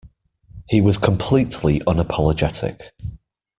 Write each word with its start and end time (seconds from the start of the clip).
He 0.67 0.81
was 0.81 0.97
completely 0.97 1.77
unapologetic. 1.81 2.89